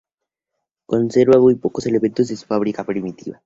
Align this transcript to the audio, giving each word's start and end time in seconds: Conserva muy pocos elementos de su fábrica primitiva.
Conserva 0.87 1.39
muy 1.39 1.53
pocos 1.53 1.85
elementos 1.85 2.27
de 2.29 2.35
su 2.35 2.47
fábrica 2.47 2.83
primitiva. 2.83 3.39